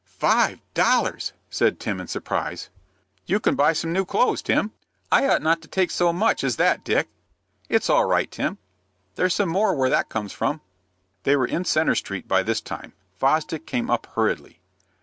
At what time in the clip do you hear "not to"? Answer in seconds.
5.43-5.67